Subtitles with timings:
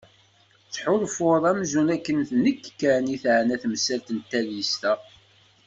[0.67, 4.93] Ttḥulfuɣ amzun akken d nekk kan i teɛna temsalt n tadist-a.